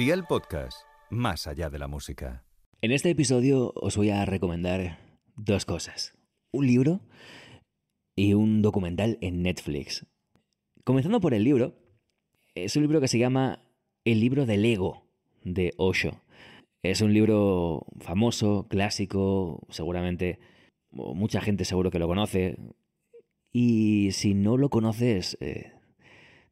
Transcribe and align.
Día 0.00 0.14
el 0.14 0.24
podcast, 0.24 0.78
más 1.10 1.46
allá 1.46 1.68
de 1.68 1.78
la 1.78 1.86
música. 1.86 2.46
En 2.80 2.90
este 2.90 3.10
episodio 3.10 3.74
os 3.74 3.98
voy 3.98 4.08
a 4.08 4.24
recomendar 4.24 4.98
dos 5.36 5.66
cosas. 5.66 6.16
Un 6.52 6.66
libro 6.66 7.00
y 8.16 8.32
un 8.32 8.62
documental 8.62 9.18
en 9.20 9.42
Netflix. 9.42 10.06
Comenzando 10.84 11.20
por 11.20 11.34
el 11.34 11.44
libro, 11.44 11.74
es 12.54 12.76
un 12.76 12.82
libro 12.84 13.02
que 13.02 13.08
se 13.08 13.18
llama 13.18 13.62
El 14.06 14.20
libro 14.20 14.46
del 14.46 14.64
ego 14.64 15.06
de 15.44 15.74
Osho. 15.76 16.22
Es 16.82 17.02
un 17.02 17.12
libro 17.12 17.84
famoso, 17.98 18.68
clásico, 18.70 19.66
seguramente 19.68 20.38
mucha 20.92 21.42
gente 21.42 21.66
seguro 21.66 21.90
que 21.90 21.98
lo 21.98 22.08
conoce. 22.08 22.56
Y 23.52 24.12
si 24.12 24.32
no 24.32 24.56
lo 24.56 24.70
conoces, 24.70 25.36
eh, 25.42 25.74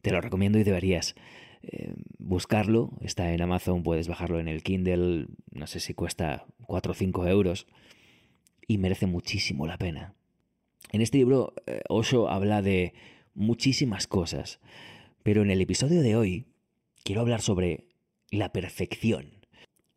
te 0.02 0.10
lo 0.10 0.20
recomiendo 0.20 0.58
y 0.58 0.64
deberías 0.64 1.14
eh, 1.62 1.94
buscarlo. 2.18 2.92
Está 3.00 3.32
en 3.32 3.42
Amazon, 3.42 3.82
puedes 3.82 4.08
bajarlo 4.08 4.40
en 4.40 4.48
el 4.48 4.62
Kindle, 4.62 5.26
no 5.50 5.66
sé 5.66 5.80
si 5.80 5.94
cuesta 5.94 6.46
4 6.66 6.92
o 6.92 6.94
5 6.94 7.26
euros. 7.26 7.66
Y 8.66 8.78
merece 8.78 9.06
muchísimo 9.06 9.66
la 9.66 9.78
pena. 9.78 10.14
En 10.92 11.00
este 11.00 11.18
libro, 11.18 11.54
eh, 11.66 11.82
Osho 11.88 12.28
habla 12.28 12.62
de 12.62 12.94
muchísimas 13.34 14.06
cosas, 14.06 14.60
pero 15.22 15.42
en 15.42 15.50
el 15.50 15.60
episodio 15.60 16.02
de 16.02 16.16
hoy 16.16 16.46
quiero 17.04 17.20
hablar 17.20 17.40
sobre 17.40 17.86
la 18.30 18.52
perfección. 18.52 19.38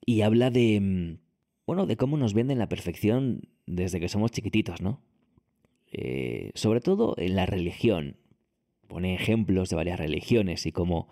Y 0.06 0.22
habla 0.22 0.50
de, 0.50 0.80
mm, 0.80 1.18
bueno, 1.66 1.86
de 1.86 1.98
cómo 1.98 2.18
nos 2.18 2.34
venden 2.34 2.60
la 2.60 2.70
perfección 2.70 3.48
desde 3.66 4.00
que 4.00 4.10
somos 4.10 4.32
chiquititos, 4.32 4.82
¿no? 4.82 5.02
Eh, 5.92 6.52
sobre 6.56 6.82
todo 6.82 7.16
en 7.18 7.36
la 7.36 7.46
religión. 7.46 8.18
Pone 8.88 9.16
ejemplos 9.16 9.70
de 9.70 9.76
varias 9.76 10.00
religiones 10.00 10.66
y 10.66 10.72
cómo 10.72 11.08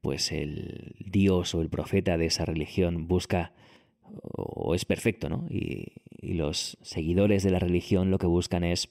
pues 0.00 0.32
el 0.32 0.94
dios 0.98 1.54
o 1.54 1.62
el 1.62 1.68
profeta 1.68 2.16
de 2.16 2.26
esa 2.26 2.44
religión 2.44 3.06
busca 3.08 3.52
o 4.22 4.74
es 4.74 4.84
perfecto, 4.84 5.28
¿no? 5.28 5.46
Y, 5.48 5.92
los 6.22 6.76
seguidores 6.82 7.42
de 7.42 7.50
la 7.50 7.58
religión 7.58 8.10
lo 8.10 8.18
que 8.18 8.26
buscan 8.26 8.62
es 8.62 8.90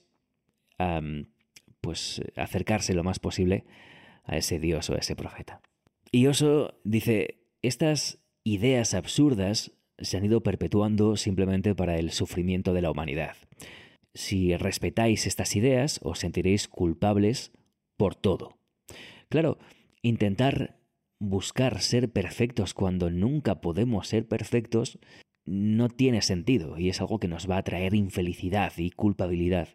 pues 1.80 2.20
acercarse 2.36 2.92
lo 2.92 3.04
más 3.04 3.20
posible 3.20 3.64
a 4.24 4.36
ese 4.36 4.58
dios 4.58 4.90
o 4.90 4.94
a 4.94 4.98
ese 4.98 5.14
profeta. 5.14 5.60
Y 6.10 6.26
Oso 6.26 6.74
dice, 6.82 7.44
estas 7.62 8.18
ideas 8.42 8.94
absurdas 8.94 9.72
se 9.98 10.16
han 10.16 10.24
ido 10.24 10.42
perpetuando 10.42 11.16
simplemente 11.16 11.74
para 11.74 11.98
el 11.98 12.10
sufrimiento 12.10 12.72
de 12.74 12.82
la 12.82 12.90
humanidad. 12.90 13.36
Si 14.12 14.56
respetáis 14.56 15.26
estas 15.26 15.54
ideas, 15.54 16.00
os 16.02 16.18
sentiréis 16.18 16.66
culpables 16.66 17.52
por 17.96 18.16
todo. 18.16 18.58
Claro, 19.28 19.58
intentar 20.02 20.79
buscar 21.20 21.80
ser 21.80 22.10
perfectos 22.10 22.74
cuando 22.74 23.10
nunca 23.10 23.60
podemos 23.60 24.08
ser 24.08 24.26
perfectos 24.26 24.98
no 25.44 25.88
tiene 25.88 26.22
sentido 26.22 26.78
y 26.78 26.88
es 26.88 27.00
algo 27.00 27.18
que 27.18 27.28
nos 27.28 27.48
va 27.48 27.58
a 27.58 27.62
traer 27.62 27.94
infelicidad 27.94 28.72
y 28.76 28.90
culpabilidad 28.90 29.68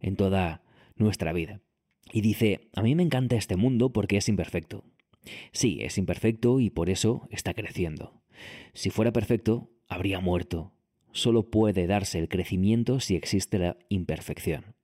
en 0.00 0.16
toda 0.16 0.62
nuestra 0.96 1.32
vida. 1.32 1.60
Y 2.12 2.22
dice, 2.22 2.70
a 2.74 2.82
mí 2.82 2.94
me 2.94 3.02
encanta 3.02 3.36
este 3.36 3.56
mundo 3.56 3.92
porque 3.92 4.16
es 4.16 4.28
imperfecto. 4.28 4.84
Sí, 5.52 5.78
es 5.82 5.98
imperfecto 5.98 6.60
y 6.60 6.70
por 6.70 6.90
eso 6.90 7.28
está 7.30 7.54
creciendo. 7.54 8.22
Si 8.72 8.90
fuera 8.90 9.12
perfecto, 9.12 9.70
habría 9.86 10.20
muerto. 10.20 10.72
Solo 11.12 11.50
puede 11.50 11.86
darse 11.86 12.18
el 12.18 12.28
crecimiento 12.28 13.00
si 13.00 13.16
existe 13.16 13.58
la 13.58 13.76
imperfección. 13.88 14.76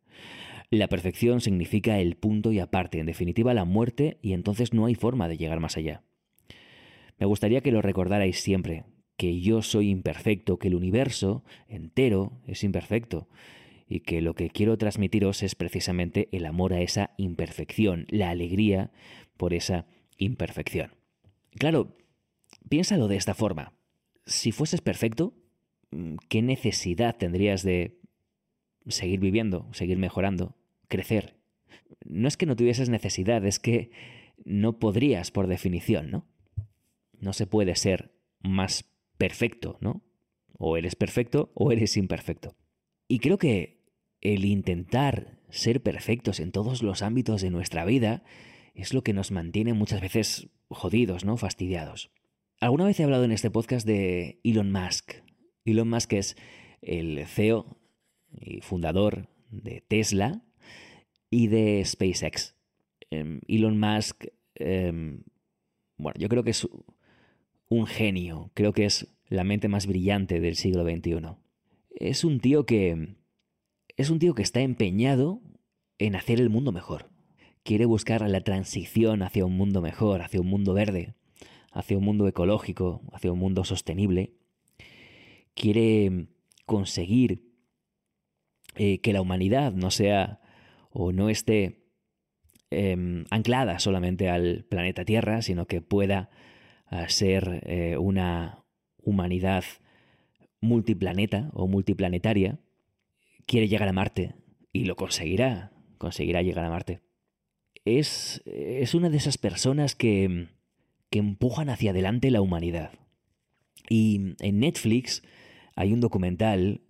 La 0.70 0.89
perfección 0.89 1.41
significa 1.41 2.00
el 2.00 2.17
punto 2.17 2.53
y 2.53 2.59
aparte, 2.59 2.98
en 2.98 3.06
definitiva 3.06 3.55
la 3.55 3.64
muerte, 3.64 4.19
y 4.20 4.33
entonces 4.33 4.73
no 4.73 4.86
hay 4.86 4.95
forma 4.95 5.28
de 5.28 5.36
llegar 5.36 5.61
más 5.61 5.77
allá. 5.77 6.03
Me 7.19 7.27
gustaría 7.27 7.61
que 7.61 7.73
lo 7.73 7.83
recordarais 7.83 8.41
siempre, 8.41 8.84
que 9.17 9.41
yo 9.41 9.62
soy 9.62 9.91
imperfecto, 9.91 10.58
que 10.58 10.69
el 10.69 10.75
universo 10.75 11.45
entero 11.68 12.40
es 12.46 12.64
imperfecto, 12.64 13.29
y 13.89 14.01
que 14.01 14.20
lo 14.20 14.35
que 14.35 14.51
quiero 14.51 14.77
transmitiros 14.77 15.42
es 15.42 15.55
precisamente 15.55 16.29
el 16.33 16.45
amor 16.46 16.73
a 16.73 16.80
esa 16.80 17.14
imperfección, 17.17 18.07
la 18.11 18.30
alegría 18.30 18.90
por 19.36 19.55
esa 19.55 19.86
imperfección. 20.19 20.90
Claro, 21.52 21.96
piénsalo 22.69 23.07
de 23.07 23.17
esta 23.17 23.35
forma. 23.35 23.73
Si 24.27 24.51
fueses 24.51 24.80
perfecto, 24.80 25.35
¿qué 26.29 26.42
necesidad 26.42 27.17
tendrías 27.17 27.63
de 27.63 28.01
seguir 28.89 29.20
viviendo, 29.20 29.69
seguir 29.73 29.98
mejorando, 29.98 30.57
crecer. 30.89 31.36
No 32.05 32.29
es 32.29 32.36
que 32.36 32.47
no 32.47 32.57
tuvieses 32.57 32.89
necesidad, 32.89 33.45
es 33.45 33.58
que 33.58 33.91
no 34.45 34.79
podrías 34.79 35.30
por 35.30 35.47
definición, 35.47 36.11
¿no? 36.11 36.27
No 37.19 37.33
se 37.33 37.47
puede 37.47 37.74
ser 37.77 38.13
más 38.41 38.92
perfecto, 39.19 39.79
¿no? 39.80 40.02
O 40.58 40.77
eres 40.77 40.96
perfecto 40.96 41.51
o 41.55 41.73
eres 41.73 41.96
imperfecto. 41.96 42.57
Y 43.08 43.19
creo 43.20 43.39
que 43.39 43.85
el 44.20 44.45
intentar 44.45 45.39
ser 45.51 45.83
perfectos 45.83 46.41
en 46.41 46.52
todos 46.52 46.83
los 46.83 47.02
ámbitos 47.02 47.42
de 47.42 47.51
nuestra 47.51 47.85
vida 47.85 48.25
es 48.75 48.92
lo 48.92 49.02
que 49.02 49.13
nos 49.13 49.30
mantiene 49.30 49.73
muchas 49.73 50.01
veces 50.01 50.48
jodidos, 50.69 51.25
¿no? 51.25 51.36
Fastidiados. 51.36 52.11
Alguna 52.61 52.86
vez 52.86 52.98
he 52.98 53.05
hablado 53.05 53.25
en 53.25 53.33
este 53.33 53.51
podcast 53.51 53.86
de 53.86 54.41
Elon 54.42 54.73
Musk. 54.73 55.13
Elon 55.64 55.89
Musk 55.89 56.13
es 56.14 56.36
el 56.83 57.27
CEO 57.27 57.79
y 58.30 58.61
fundador 58.61 59.29
de 59.51 59.83
Tesla 59.86 60.45
y 61.31 61.48
de 61.48 61.85
SpaceX. 61.85 62.57
Em, 63.11 63.41
Elon 63.48 63.79
Musk, 63.79 64.27
em, 64.55 65.23
bueno, 65.97 66.19
yo 66.19 66.29
creo 66.29 66.45
que 66.45 66.51
es 66.51 66.69
un 67.69 67.87
genio, 67.87 68.51
creo 68.55 68.73
que 68.73 68.85
es 68.85 69.09
la 69.29 69.45
mente 69.45 69.69
más 69.69 69.87
brillante 69.87 70.41
del 70.41 70.57
siglo 70.57 70.85
XXI. 70.85 71.37
Es 71.91 72.25
un 72.25 72.41
tío 72.41 72.67
que 72.67 73.17
es 73.97 74.11
un 74.11 74.19
tío 74.19 74.35
que 74.35 74.42
está 74.42 74.61
empeñado 74.61 75.41
en 75.98 76.17
hacer 76.17 76.41
el 76.41 76.51
mundo 76.51 76.70
mejor. 76.70 77.11
Quiere 77.63 77.87
buscar 77.87 78.29
la 78.29 78.41
transición 78.43 79.23
hacia 79.23 79.47
un 79.47 79.57
mundo 79.57 79.81
mejor, 79.81 80.23
hacia 80.23 80.41
un 80.41 80.47
mundo 80.47 80.75
verde, 80.75 81.14
hacia 81.73 81.97
un 81.97 82.05
mundo 82.05 82.29
ecológico, 82.29 83.03
hacia 83.13 83.33
un 83.33 83.39
mundo 83.39 83.64
sostenible. 83.64 84.35
Quiere 85.55 86.29
conseguir 86.67 87.43
eh, 88.75 89.01
que 89.01 89.13
la 89.13 89.23
humanidad 89.23 89.73
no 89.73 89.91
sea 89.91 90.41
o 90.98 91.12
no 91.12 91.29
esté 91.29 91.84
em, 92.70 93.24
anclada 93.30 93.79
solamente 93.79 94.30
al 94.30 94.64
planeta 94.64 95.05
Tierra, 95.05 95.42
sino 95.42 95.67
que 95.67 95.83
pueda 95.83 96.30
ah, 96.86 97.08
ser 97.08 97.62
eh, 97.67 97.98
una 97.98 98.64
humanidad 98.96 99.64
multiplaneta 100.61 101.51
o 101.52 101.68
multiplanetaria, 101.68 102.58
quiere 103.45 103.68
llegar 103.68 103.89
a 103.89 103.92
Marte 103.92 104.36
y 104.73 104.86
lo 104.86 104.96
conseguirá, 104.96 105.70
conseguirá 105.98 106.40
llegar 106.40 106.64
a 106.64 106.70
Marte. 106.70 107.02
Es, 107.84 108.42
es 108.46 108.95
una 108.95 109.11
de 109.11 109.18
esas 109.18 109.36
personas 109.36 109.95
que, 109.95 110.48
que 111.11 111.18
empujan 111.18 111.68
hacia 111.68 111.90
adelante 111.90 112.30
la 112.30 112.40
humanidad. 112.40 112.92
Y 113.90 114.34
en 114.40 114.61
Netflix 114.61 115.23
hay 115.77 115.92
un 115.92 116.01
documental 116.01 116.80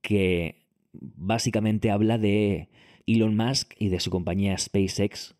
que 0.00 0.66
básicamente 0.92 1.90
habla 1.90 2.16
de 2.16 2.70
Elon 3.14 3.36
Musk 3.36 3.74
y 3.78 3.88
de 3.88 4.00
su 4.00 4.10
compañía 4.10 4.56
SpaceX, 4.56 5.34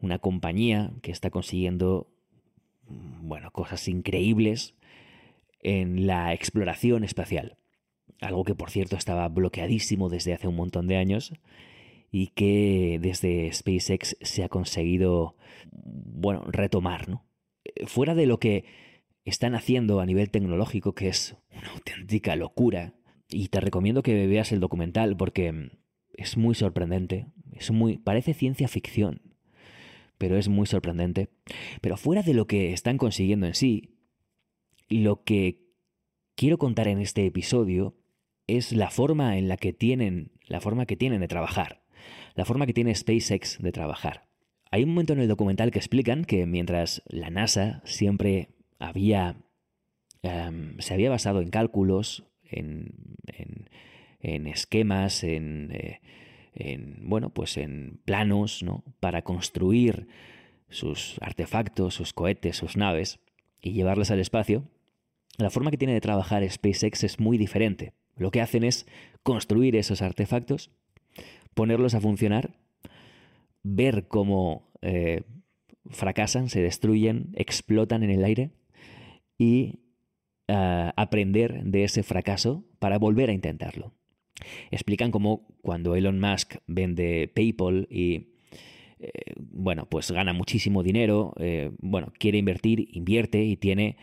una 0.00 0.18
compañía 0.18 0.92
que 1.02 1.12
está 1.12 1.30
consiguiendo 1.30 2.08
bueno, 2.86 3.50
cosas 3.50 3.86
increíbles 3.88 4.74
en 5.62 6.06
la 6.06 6.32
exploración 6.32 7.04
espacial. 7.04 7.56
Algo 8.20 8.44
que 8.44 8.54
por 8.54 8.70
cierto 8.70 8.96
estaba 8.96 9.28
bloqueadísimo 9.28 10.08
desde 10.08 10.32
hace 10.32 10.48
un 10.48 10.56
montón 10.56 10.86
de 10.86 10.96
años 10.96 11.32
y 12.10 12.28
que 12.28 12.98
desde 13.00 13.52
SpaceX 13.52 14.16
se 14.20 14.42
ha 14.42 14.48
conseguido 14.48 15.36
bueno, 15.70 16.42
retomar, 16.46 17.08
¿no? 17.08 17.24
Fuera 17.86 18.14
de 18.14 18.26
lo 18.26 18.40
que 18.40 18.64
están 19.24 19.54
haciendo 19.54 20.00
a 20.00 20.06
nivel 20.06 20.30
tecnológico, 20.30 20.94
que 20.94 21.08
es 21.08 21.36
una 21.56 21.70
auténtica 21.70 22.36
locura, 22.36 22.94
y 23.28 23.48
te 23.48 23.60
recomiendo 23.60 24.02
que 24.02 24.26
veas 24.26 24.50
el 24.52 24.60
documental 24.60 25.16
porque 25.16 25.70
es 26.20 26.36
muy 26.36 26.54
sorprendente. 26.54 27.26
Es 27.52 27.70
muy. 27.70 27.98
parece 27.98 28.34
ciencia 28.34 28.68
ficción. 28.68 29.22
Pero 30.18 30.36
es 30.36 30.48
muy 30.48 30.66
sorprendente. 30.66 31.30
Pero 31.80 31.96
fuera 31.96 32.22
de 32.22 32.34
lo 32.34 32.46
que 32.46 32.74
están 32.74 32.98
consiguiendo 32.98 33.46
en 33.46 33.54
sí, 33.54 33.96
lo 34.90 35.24
que 35.24 35.62
quiero 36.36 36.58
contar 36.58 36.88
en 36.88 37.00
este 37.00 37.24
episodio 37.24 37.96
es 38.46 38.72
la 38.72 38.90
forma 38.90 39.38
en 39.38 39.48
la 39.48 39.56
que 39.56 39.72
tienen. 39.72 40.32
la 40.46 40.60
forma 40.60 40.84
que 40.84 40.96
tienen 40.96 41.20
de 41.20 41.28
trabajar. 41.28 41.82
La 42.34 42.44
forma 42.44 42.66
que 42.66 42.74
tiene 42.74 42.94
SpaceX 42.94 43.58
de 43.62 43.72
trabajar. 43.72 44.28
Hay 44.70 44.84
un 44.84 44.90
momento 44.90 45.14
en 45.14 45.20
el 45.20 45.28
documental 45.28 45.70
que 45.70 45.78
explican 45.78 46.24
que 46.24 46.44
mientras 46.46 47.02
la 47.06 47.30
NASA 47.30 47.80
siempre 47.84 48.50
había. 48.78 49.36
Em, 50.22 50.78
se 50.80 50.92
había 50.92 51.08
basado 51.08 51.40
en 51.40 51.48
cálculos, 51.48 52.24
en, 52.42 52.92
esquemas, 54.22 55.24
eh, 55.24 56.00
en, 56.54 57.08
bueno, 57.08 57.30
pues 57.30 57.56
en 57.56 58.00
planos, 58.04 58.62
¿no? 58.62 58.84
Para 59.00 59.22
construir 59.22 60.08
sus 60.68 61.16
artefactos, 61.20 61.94
sus 61.94 62.12
cohetes, 62.12 62.56
sus 62.56 62.76
naves. 62.76 63.20
y 63.62 63.72
llevarlas 63.72 64.10
al 64.10 64.20
espacio, 64.20 64.64
la 65.36 65.50
forma 65.50 65.70
que 65.70 65.76
tiene 65.76 65.92
de 65.92 66.00
trabajar 66.00 66.48
SpaceX 66.48 67.04
es 67.04 67.20
muy 67.20 67.36
diferente. 67.36 67.92
Lo 68.16 68.30
que 68.30 68.40
hacen 68.40 68.64
es 68.64 68.86
construir 69.22 69.76
esos 69.76 70.00
artefactos, 70.00 70.70
ponerlos 71.54 71.94
a 71.94 72.00
funcionar, 72.00 72.56
ver 73.62 74.08
cómo 74.08 74.70
eh, 74.82 75.22
fracasan, 75.90 76.48
se 76.48 76.62
destruyen, 76.62 77.32
explotan 77.34 78.02
en 78.02 78.10
el 78.10 78.24
aire 78.24 78.50
y 79.38 79.80
eh, 80.48 80.90
aprender 80.96 81.64
de 81.64 81.84
ese 81.84 82.02
fracaso 82.02 82.64
para 82.78 82.98
volver 82.98 83.30
a 83.30 83.34
intentarlo. 83.34 83.92
Explican 84.70 85.10
cómo 85.10 85.46
cuando 85.62 85.94
Elon 85.96 86.20
Musk 86.20 86.56
vende 86.66 87.30
PayPal 87.34 87.86
y 87.90 88.28
eh, 88.98 89.10
bueno, 89.38 89.86
pues 89.86 90.10
gana 90.10 90.32
muchísimo 90.32 90.82
dinero, 90.82 91.34
eh, 91.38 91.70
bueno, 91.78 92.12
quiere 92.18 92.38
invertir, 92.38 92.88
invierte 92.92 93.44
y 93.44 93.56
tiene 93.56 93.96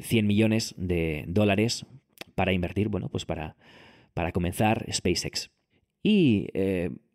100 0.00 0.26
millones 0.26 0.74
de 0.76 1.24
dólares 1.28 1.86
para 2.34 2.52
invertir, 2.52 2.88
bueno, 2.88 3.08
pues 3.08 3.24
para, 3.24 3.56
para 4.12 4.32
comenzar 4.32 4.84
SpaceX. 4.92 5.50
Y 6.02 6.48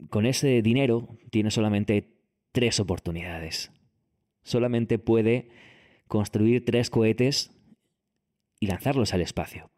con 0.09 0.25
ese 0.25 0.61
dinero 0.61 1.19
tiene 1.29 1.51
solamente 1.51 2.13
tres 2.53 2.79
oportunidades. 2.79 3.71
Solamente 4.43 4.99
puede 4.99 5.49
construir 6.07 6.63
tres 6.63 6.89
cohetes 6.89 7.51
y 8.59 8.67
lanzarlos 8.67 9.13
al 9.13 9.21
espacio. 9.21 9.72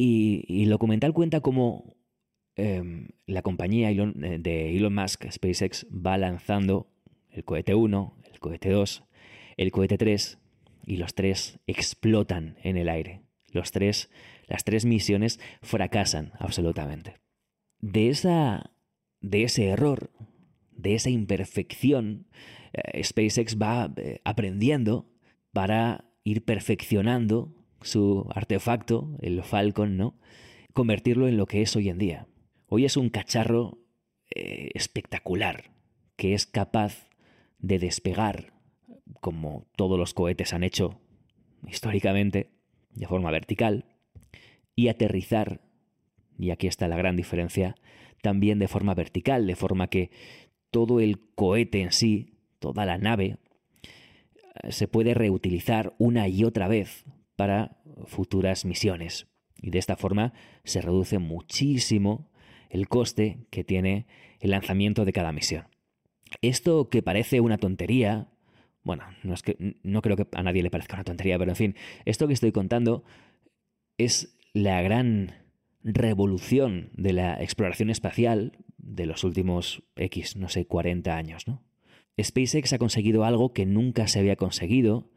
Y, 0.00 0.62
el 0.62 0.70
documental 0.70 1.12
cuenta 1.12 1.40
cómo 1.40 1.96
em, 2.54 3.08
la 3.26 3.42
compañía 3.42 3.90
eh, 3.90 4.38
de 4.38 4.76
Elon 4.76 4.94
Musk, 4.94 5.28
SpaceX, 5.28 5.88
va 5.90 6.16
lanzando 6.16 6.86
el 7.30 7.44
cohete 7.44 7.74
1, 7.74 8.14
el 8.32 8.38
cohete 8.38 8.70
2, 8.70 9.04
el 9.56 9.72
cohete 9.72 9.98
3, 9.98 10.38
y 10.86 10.98
los 10.98 11.14
tres 11.14 11.58
explotan 11.66 12.56
en 12.62 12.76
el 12.76 12.88
aire. 12.88 13.22
Los 13.50 13.72
tres, 13.72 14.08
las 14.46 14.62
tres 14.62 14.84
misiones 14.84 15.40
fracasan 15.62 16.30
absolutamente. 16.38 17.16
De, 17.80 18.08
esa, 18.08 18.70
de 19.20 19.42
ese 19.42 19.66
error, 19.66 20.12
de 20.70 20.94
esa 20.94 21.10
imperfección, 21.10 22.28
eh, 22.72 23.02
SpaceX 23.02 23.58
va 23.58 23.92
eh, 23.96 24.20
aprendiendo 24.22 25.10
para 25.52 26.04
ir 26.22 26.44
perfeccionando 26.44 27.52
su 27.82 28.26
artefacto, 28.34 29.16
el 29.20 29.42
Falcon, 29.42 29.96
¿no? 29.96 30.14
Convertirlo 30.72 31.28
en 31.28 31.36
lo 31.36 31.46
que 31.46 31.62
es 31.62 31.74
hoy 31.76 31.88
en 31.88 31.98
día. 31.98 32.26
Hoy 32.68 32.84
es 32.84 32.96
un 32.96 33.08
cacharro 33.08 33.78
eh, 34.34 34.70
espectacular 34.74 35.70
que 36.16 36.34
es 36.34 36.46
capaz 36.46 37.08
de 37.58 37.78
despegar, 37.78 38.52
como 39.20 39.66
todos 39.76 39.98
los 39.98 40.14
cohetes 40.14 40.52
han 40.52 40.64
hecho 40.64 41.00
históricamente, 41.66 42.50
de 42.92 43.06
forma 43.06 43.30
vertical, 43.30 43.84
y 44.74 44.88
aterrizar, 44.88 45.60
y 46.38 46.50
aquí 46.50 46.66
está 46.66 46.88
la 46.88 46.96
gran 46.96 47.16
diferencia, 47.16 47.74
también 48.22 48.58
de 48.58 48.68
forma 48.68 48.94
vertical, 48.94 49.46
de 49.46 49.56
forma 49.56 49.88
que 49.88 50.10
todo 50.70 51.00
el 51.00 51.20
cohete 51.34 51.80
en 51.80 51.92
sí, 51.92 52.34
toda 52.58 52.84
la 52.84 52.98
nave, 52.98 53.38
eh, 54.62 54.72
se 54.72 54.88
puede 54.88 55.14
reutilizar 55.14 55.94
una 55.98 56.28
y 56.28 56.44
otra 56.44 56.68
vez 56.68 57.04
para 57.38 57.76
futuras 58.06 58.64
misiones. 58.64 59.28
Y 59.62 59.70
de 59.70 59.78
esta 59.78 59.96
forma 59.96 60.32
se 60.64 60.80
reduce 60.80 61.20
muchísimo 61.20 62.32
el 62.68 62.88
coste 62.88 63.46
que 63.50 63.62
tiene 63.62 64.08
el 64.40 64.50
lanzamiento 64.50 65.04
de 65.04 65.12
cada 65.12 65.30
misión. 65.30 65.68
Esto 66.42 66.88
que 66.88 67.00
parece 67.00 67.40
una 67.40 67.56
tontería, 67.56 68.28
bueno, 68.82 69.04
no, 69.22 69.34
es 69.34 69.42
que, 69.42 69.76
no 69.84 70.02
creo 70.02 70.16
que 70.16 70.26
a 70.32 70.42
nadie 70.42 70.64
le 70.64 70.70
parezca 70.70 70.96
una 70.96 71.04
tontería, 71.04 71.38
pero 71.38 71.52
en 71.52 71.56
fin, 71.56 71.76
esto 72.06 72.26
que 72.26 72.34
estoy 72.34 72.50
contando 72.50 73.04
es 73.98 74.36
la 74.52 74.82
gran 74.82 75.32
revolución 75.84 76.90
de 76.94 77.12
la 77.12 77.40
exploración 77.40 77.88
espacial 77.88 78.58
de 78.78 79.06
los 79.06 79.22
últimos 79.22 79.84
X, 79.94 80.34
no 80.34 80.48
sé, 80.48 80.66
40 80.66 81.16
años. 81.16 81.44
SpaceX 82.20 82.72
ha 82.72 82.78
conseguido 82.78 83.22
algo 83.22 83.52
que 83.52 83.64
nunca 83.64 84.08
se 84.08 84.18
había 84.18 84.34
conseguido 84.34 85.12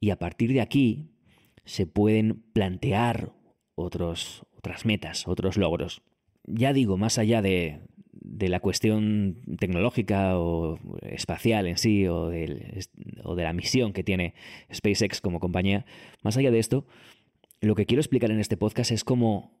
y 0.00 0.10
a 0.10 0.18
partir 0.18 0.52
de 0.52 0.60
aquí 0.60 1.08
se 1.64 1.86
pueden 1.86 2.42
plantear 2.52 3.32
otros, 3.74 4.44
otras 4.56 4.84
metas, 4.84 5.26
otros 5.26 5.56
logros. 5.56 6.02
Ya 6.44 6.72
digo, 6.72 6.96
más 6.96 7.18
allá 7.18 7.42
de, 7.42 7.80
de 8.12 8.48
la 8.48 8.60
cuestión 8.60 9.42
tecnológica 9.58 10.38
o 10.38 10.78
espacial 11.02 11.66
en 11.66 11.78
sí, 11.78 12.06
o, 12.06 12.30
o 13.24 13.34
de 13.34 13.42
la 13.42 13.52
misión 13.52 13.92
que 13.92 14.04
tiene 14.04 14.34
SpaceX 14.72 15.20
como 15.20 15.40
compañía, 15.40 15.86
más 16.22 16.36
allá 16.36 16.50
de 16.50 16.58
esto, 16.58 16.86
lo 17.60 17.74
que 17.74 17.86
quiero 17.86 18.00
explicar 18.00 18.30
en 18.30 18.40
este 18.40 18.56
podcast 18.56 18.90
es 18.90 19.04
cómo 19.04 19.60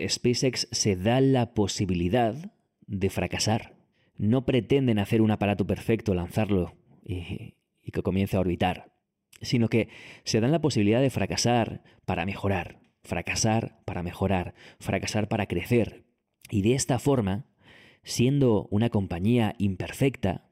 SpaceX 0.00 0.68
se 0.70 0.96
da 0.96 1.20
la 1.20 1.54
posibilidad 1.54 2.52
de 2.86 3.10
fracasar. 3.10 3.74
No 4.16 4.46
pretenden 4.46 4.98
hacer 4.98 5.20
un 5.20 5.30
aparato 5.30 5.66
perfecto, 5.66 6.14
lanzarlo 6.14 6.74
y, 7.04 7.54
y 7.82 7.90
que 7.90 8.02
comience 8.02 8.36
a 8.36 8.40
orbitar 8.40 8.95
sino 9.40 9.68
que 9.68 9.88
se 10.24 10.40
dan 10.40 10.52
la 10.52 10.60
posibilidad 10.60 11.00
de 11.00 11.10
fracasar 11.10 11.82
para 12.04 12.26
mejorar, 12.26 12.80
fracasar 13.02 13.82
para 13.84 14.02
mejorar, 14.02 14.54
fracasar 14.80 15.28
para 15.28 15.46
crecer. 15.46 16.04
Y 16.50 16.62
de 16.62 16.74
esta 16.74 16.98
forma, 16.98 17.46
siendo 18.02 18.68
una 18.70 18.90
compañía 18.90 19.54
imperfecta, 19.58 20.48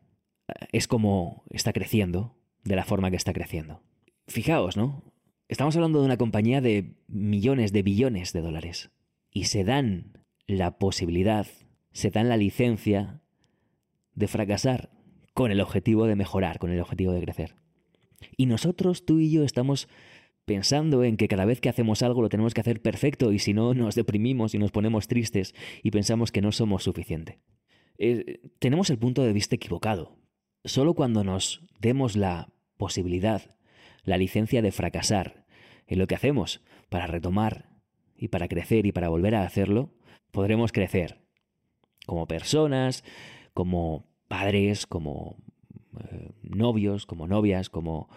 eh, 0.49 0.67
es 0.73 0.89
como 0.89 1.45
está 1.51 1.73
creciendo, 1.73 2.37
de 2.65 2.77
la 2.77 2.85
forma 2.85 3.11
que 3.11 3.17
está 3.17 3.33
creciendo. 3.33 3.83
Fijaos, 4.27 4.77
¿no? 4.77 5.13
Estamos 5.49 5.77
hablando 5.77 6.01
de 6.01 6.07
una 6.07 6.17
compañía 6.17 6.61
de 6.61 6.97
millones, 7.07 7.73
de 7.73 7.83
billones 7.83 8.33
de 8.33 8.41
dólares. 8.41 8.91
Y 9.31 9.45
se 9.45 9.65
dan 9.65 10.25
la 10.47 10.79
posibilidad, 10.79 11.47
se 11.93 12.11
dan 12.11 12.29
la 12.29 12.37
licencia 12.37 13.21
de 14.15 14.29
fracasar 14.29 14.91
con 15.35 15.51
el 15.51 15.61
objetivo 15.61 16.07
de 16.07 16.17
mejorar, 16.17 16.59
con 16.59 16.71
el 16.71 16.81
objetivo 16.81 17.13
de 17.13 17.21
crecer. 17.21 17.57
Y 18.37 18.47
nosotros, 18.47 19.05
tú 19.05 19.19
y 19.19 19.31
yo, 19.31 19.45
estamos 19.45 19.89
pensando 20.45 21.05
en 21.05 21.17
que 21.17 21.29
cada 21.29 21.45
vez 21.45 21.61
que 21.61 21.69
hacemos 21.69 22.03
algo 22.03 22.23
lo 22.23 22.29
tenemos 22.29 22.55
que 22.55 22.61
hacer 22.61 22.83
perfecto 22.83 23.33
y 23.33 23.39
si 23.39 23.55
no 23.55 23.75
nos 23.75 23.95
deprimimos 23.95 24.55
y 24.55 24.59
nos 24.59 24.71
ponemos 24.71 25.09
tristes 25.09 25.55
y 25.83 25.91
pensamos 25.91 26.33
que 26.33 26.43
no 26.43 26.53
somos 26.53 26.85
suficiente. 26.85 27.41
Eh, 27.99 28.41
tenemos 28.59 28.91
el 28.91 28.99
punto 28.99 29.23
de 29.23 29.33
vista 29.33 29.55
equivocado. 29.55 30.19
Solo 30.65 30.95
cuando 30.95 31.25
nos 31.25 31.63
demos 31.81 32.17
la 32.17 32.49
posibilidad, 32.77 33.57
la 34.05 34.19
licencia 34.19 34.63
de 34.63 34.73
fracasar 34.73 35.45
en 35.87 35.99
lo 35.99 36.07
que 36.07 36.15
hacemos 36.15 36.63
para 36.89 37.07
retomar 37.07 37.71
y 38.17 38.29
para 38.29 38.49
crecer 38.49 38.87
y 38.87 38.93
para 38.93 39.09
volver 39.09 39.35
a 39.35 39.45
hacerlo, 39.45 39.93
podremos 40.31 40.73
crecer 40.73 41.21
como 42.07 42.27
personas, 42.27 43.05
como 43.53 44.07
padres, 44.29 44.87
como 44.87 45.37
eh, 46.01 46.31
novios, 46.57 47.07
como 47.07 47.27
novias, 47.27 47.71
como 47.71 48.09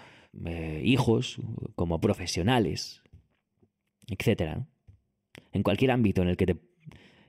eh, 0.45 0.81
hijos, 0.83 1.39
como 1.75 1.99
profesionales, 1.99 3.01
etc. 4.07 4.59
En 5.51 5.63
cualquier 5.63 5.91
ámbito 5.91 6.21
en 6.21 6.29
el 6.29 6.37
que 6.37 6.45
te, 6.45 6.57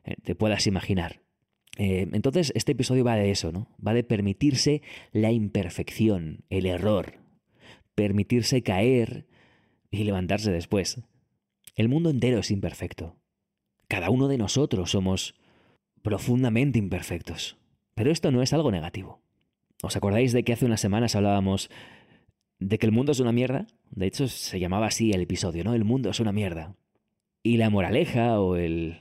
eh, 0.04 0.34
puedas 0.34 0.66
imaginar. 0.66 1.20
entonces, 1.76 2.52
este 2.56 2.72
episodio 2.72 3.04
va 3.04 3.14
de 3.14 3.30
eso, 3.30 3.52
¿no? 3.52 3.68
Va 3.84 3.94
de 3.94 4.02
permitirse 4.02 4.82
la 5.12 5.30
imperfección, 5.30 6.44
el 6.50 6.66
error, 6.66 7.20
permitirse 7.94 8.62
caer 8.62 9.26
y 9.90 10.04
levantarse 10.04 10.50
después. 10.50 11.00
El 11.76 11.88
mundo 11.88 12.10
entero 12.10 12.40
es 12.40 12.50
imperfecto. 12.50 13.16
Cada 13.86 14.10
uno 14.10 14.26
de 14.26 14.38
nosotros 14.38 14.90
somos 14.90 15.34
profundamente 16.02 16.78
imperfectos. 16.78 17.56
Pero 17.94 18.10
esto 18.10 18.30
no 18.30 18.42
es 18.42 18.52
algo 18.52 18.70
negativo. 18.70 19.22
¿Os 19.82 19.96
acordáis 19.96 20.32
de 20.32 20.42
que 20.42 20.52
hace 20.52 20.66
unas 20.66 20.80
semanas 20.80 21.14
hablábamos 21.14 21.70
de 22.58 22.78
que 22.78 22.86
el 22.86 22.92
mundo 22.92 23.12
es 23.12 23.20
una 23.20 23.32
mierda? 23.32 23.66
De 23.90 24.06
hecho, 24.06 24.26
se 24.26 24.58
llamaba 24.58 24.86
así 24.86 25.12
el 25.12 25.20
episodio, 25.20 25.62
¿no? 25.64 25.74
El 25.74 25.84
mundo 25.84 26.10
es 26.10 26.20
una 26.20 26.32
mierda. 26.32 26.74
Y 27.42 27.56
la 27.58 27.70
moraleja 27.70 28.40
o 28.40 28.56
el, 28.56 28.98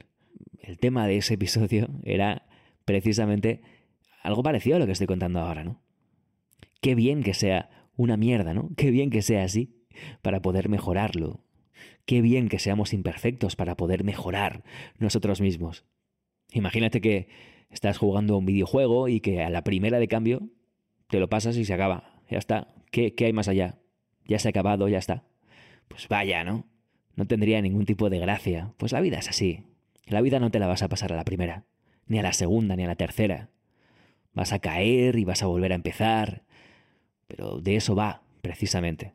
el 0.60 0.78
tema 0.78 1.08
de 1.08 1.18
ese 1.18 1.34
episodio 1.34 1.90
era 2.04 2.48
precisamente 2.86 3.62
algo 4.22 4.44
parecido 4.44 4.76
a 4.76 4.80
lo 4.80 4.86
que 4.86 4.92
estoy 4.92 5.08
contando 5.08 5.40
ahora, 5.40 5.64
¿no? 5.64 5.82
Qué 6.82 6.94
bien 6.94 7.24
que 7.24 7.34
sea 7.34 7.70
una 7.96 8.18
mierda, 8.18 8.54
¿no? 8.54 8.70
Qué 8.78 8.92
bien 8.92 9.10
que 9.10 9.24
sea 9.24 9.44
así 9.44 9.84
para 10.22 10.42
poder 10.42 10.70
mejorarlo. 10.70 11.44
Qué 12.06 12.22
bien 12.22 12.50
que 12.50 12.60
seamos 12.60 12.94
imperfectos 12.94 13.56
para 13.56 13.76
poder 13.76 14.04
mejorar 14.04 14.64
nosotros 15.00 15.42
mismos. 15.42 15.86
Imagínate 16.52 17.02
que 17.02 17.28
estás 17.72 17.98
jugando 17.98 18.38
un 18.38 18.46
videojuego 18.46 19.08
y 19.08 19.20
que 19.20 19.42
a 19.42 19.50
la 19.50 19.64
primera 19.64 20.00
de 20.00 20.08
cambio 20.08 20.50
te 21.08 21.20
lo 21.20 21.30
pasas 21.30 21.58
y 21.58 21.66
se 21.66 21.74
acaba. 21.74 22.22
Ya 22.30 22.38
está. 22.38 22.74
¿Qué, 22.92 23.14
hay 23.20 23.34
más 23.34 23.48
allá? 23.48 23.80
Ya 24.26 24.40
se 24.40 24.48
ha 24.48 24.52
acabado, 24.52 24.88
ya 24.88 24.98
está. 24.98 25.24
Pues 25.88 26.08
vaya, 26.08 26.44
¿no? 26.44 26.66
No 27.16 27.26
tendría 27.26 27.62
ningún 27.62 27.86
tipo 27.86 28.10
de 28.10 28.20
gracia. 28.20 28.74
Pues 28.78 28.92
la 28.92 29.02
vida 29.02 29.18
es 29.18 29.30
así. 29.30 29.64
La 30.06 30.22
vida 30.22 30.40
no 30.40 30.52
te 30.52 30.60
la 30.60 30.68
vas 30.68 30.84
a 30.84 30.90
pasar 30.90 31.14
a 31.14 31.16
la 31.16 31.26
primera, 31.26 31.66
ni 32.06 32.20
a 32.20 32.24
la 32.24 32.34
segunda, 32.34 32.76
ni 32.76 32.84
a 32.84 32.88
la 32.88 32.96
tercera. 32.96 33.50
Vas 34.34 34.54
a 34.54 34.60
caer 34.60 35.18
y 35.18 35.26
vas 35.26 35.44
a 35.44 35.48
volver 35.48 35.72
a 35.72 35.76
empezar. 35.76 36.44
Pero 37.28 37.60
de 37.60 37.76
eso 37.76 37.96
va, 37.96 38.24
precisamente. 38.42 39.14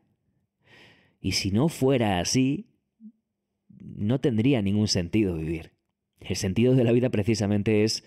Y 1.19 1.33
si 1.33 1.51
no 1.51 1.69
fuera 1.69 2.19
así, 2.19 2.67
no 3.69 4.19
tendría 4.19 4.61
ningún 4.61 4.87
sentido 4.87 5.35
vivir. 5.35 5.73
El 6.19 6.35
sentido 6.35 6.75
de 6.75 6.83
la 6.83 6.91
vida 6.91 7.09
precisamente 7.09 7.83
es 7.83 8.03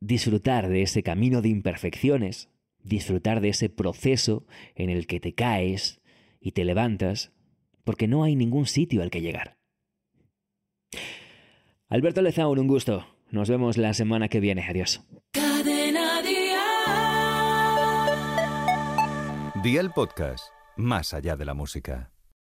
disfrutar 0.00 0.68
de 0.68 0.82
ese 0.82 1.02
camino 1.02 1.42
de 1.42 1.48
imperfecciones, 1.48 2.50
disfrutar 2.82 3.40
de 3.40 3.50
ese 3.50 3.68
proceso 3.68 4.46
en 4.74 4.90
el 4.90 5.06
que 5.06 5.20
te 5.20 5.34
caes 5.34 6.00
y 6.40 6.52
te 6.52 6.64
levantas, 6.64 7.32
porque 7.84 8.06
no 8.08 8.24
hay 8.24 8.36
ningún 8.36 8.66
sitio 8.66 9.02
al 9.02 9.10
que 9.10 9.20
llegar. 9.20 9.56
Alberto 11.88 12.22
Lezaun, 12.22 12.58
un 12.58 12.68
gusto. 12.68 13.06
Nos 13.30 13.48
vemos 13.48 13.76
la 13.76 13.94
semana 13.94 14.28
que 14.28 14.40
viene. 14.40 14.62
Adiós. 14.62 15.02
Día 19.62 19.80
el 19.80 19.90
podcast, 19.90 20.44
más 20.76 21.14
allá 21.14 21.36
de 21.36 21.44
la 21.44 21.54
música. 21.54 22.12